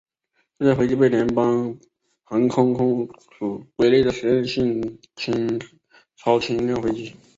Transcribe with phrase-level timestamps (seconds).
[0.57, 1.77] 这台飞机被联邦
[2.23, 3.07] 航空总
[3.37, 4.99] 署归类为实验性
[6.15, 7.13] 超轻量飞机。